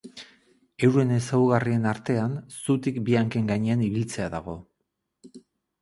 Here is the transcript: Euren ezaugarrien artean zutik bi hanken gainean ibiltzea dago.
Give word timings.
Euren 0.87 1.11
ezaugarrien 1.17 1.85
artean 1.91 2.35
zutik 2.63 2.99
bi 3.11 3.19
hanken 3.23 3.53
gainean 3.53 3.87
ibiltzea 3.93 4.35
dago. 4.39 4.61